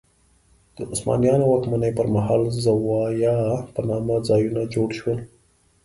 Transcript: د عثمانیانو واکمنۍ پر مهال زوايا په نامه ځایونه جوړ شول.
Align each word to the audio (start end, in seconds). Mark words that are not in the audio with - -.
د 0.75 0.77
عثمانیانو 0.93 1.45
واکمنۍ 1.53 1.91
پر 1.97 2.07
مهال 2.15 2.41
زوايا 2.65 3.37
په 3.73 3.81
نامه 3.89 4.15
ځایونه 4.29 4.61
جوړ 4.73 4.89
شول. 4.99 5.19